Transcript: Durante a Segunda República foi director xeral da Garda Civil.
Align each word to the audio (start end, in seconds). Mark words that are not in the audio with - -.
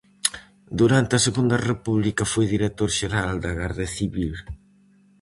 Durante 0.79 1.13
a 1.15 1.23
Segunda 1.27 1.57
República 1.71 2.23
foi 2.33 2.45
director 2.55 2.89
xeral 2.99 3.31
da 3.43 3.51
Garda 3.59 3.85
Civil. 3.97 4.33